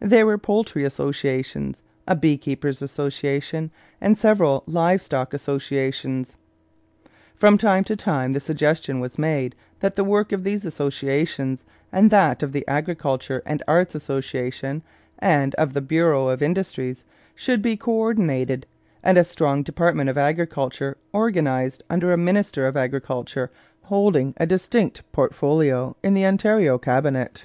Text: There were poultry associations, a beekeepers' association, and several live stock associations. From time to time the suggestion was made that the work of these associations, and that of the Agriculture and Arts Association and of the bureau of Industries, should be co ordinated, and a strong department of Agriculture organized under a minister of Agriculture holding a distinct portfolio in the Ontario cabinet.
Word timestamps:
There 0.00 0.24
were 0.24 0.38
poultry 0.38 0.82
associations, 0.84 1.82
a 2.06 2.16
beekeepers' 2.16 2.80
association, 2.80 3.70
and 4.00 4.16
several 4.16 4.64
live 4.66 5.02
stock 5.02 5.34
associations. 5.34 6.36
From 7.36 7.58
time 7.58 7.84
to 7.84 7.94
time 7.94 8.32
the 8.32 8.40
suggestion 8.40 8.98
was 8.98 9.18
made 9.18 9.54
that 9.80 9.94
the 9.94 10.04
work 10.04 10.32
of 10.32 10.42
these 10.42 10.64
associations, 10.64 11.64
and 11.92 12.10
that 12.10 12.42
of 12.42 12.52
the 12.52 12.66
Agriculture 12.66 13.42
and 13.44 13.62
Arts 13.68 13.94
Association 13.94 14.82
and 15.18 15.54
of 15.56 15.74
the 15.74 15.82
bureau 15.82 16.28
of 16.28 16.40
Industries, 16.40 17.04
should 17.34 17.60
be 17.60 17.76
co 17.76 17.92
ordinated, 17.92 18.64
and 19.02 19.18
a 19.18 19.22
strong 19.24 19.62
department 19.62 20.08
of 20.08 20.16
Agriculture 20.16 20.96
organized 21.12 21.82
under 21.90 22.10
a 22.10 22.16
minister 22.16 22.66
of 22.66 22.74
Agriculture 22.78 23.50
holding 23.82 24.32
a 24.38 24.46
distinct 24.46 25.02
portfolio 25.12 25.94
in 26.02 26.14
the 26.14 26.24
Ontario 26.24 26.78
cabinet. 26.78 27.44